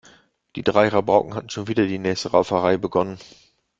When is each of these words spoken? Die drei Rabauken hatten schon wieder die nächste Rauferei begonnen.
Die 0.55 0.63
drei 0.63 0.87
Rabauken 0.87 1.35
hatten 1.35 1.51
schon 1.51 1.67
wieder 1.67 1.85
die 1.85 1.99
nächste 1.99 2.31
Rauferei 2.31 2.77
begonnen. 2.77 3.19